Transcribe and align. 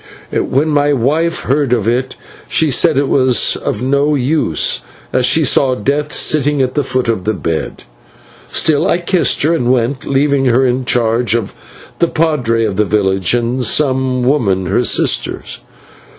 "When 0.31 0.69
my 0.69 0.93
wife 0.93 1.41
heard 1.41 1.73
of 1.73 1.87
it, 1.87 2.15
she 2.49 2.71
said 2.71 2.97
it 2.97 3.07
was 3.07 3.55
of 3.57 3.83
no 3.83 4.15
use, 4.15 4.81
as 5.13 5.27
she 5.27 5.45
saw 5.45 5.75
Death 5.75 6.11
sitting 6.11 6.59
at 6.59 6.73
the 6.73 6.83
foot 6.83 7.07
of 7.07 7.23
her 7.27 7.33
bed. 7.33 7.83
Still 8.47 8.87
I 8.89 8.97
kissed 8.97 9.43
her 9.43 9.53
and 9.53 9.71
went, 9.71 10.03
leaving 10.07 10.45
her 10.45 10.65
in 10.65 10.85
charge 10.85 11.35
of 11.35 11.53
the 11.99 12.07
/padre/ 12.07 12.67
of 12.67 12.77
the 12.77 12.83
village 12.85 13.35
and 13.35 13.63
some 13.63 14.23
women, 14.23 14.65
her 14.65 14.81
sisters. 14.81 15.59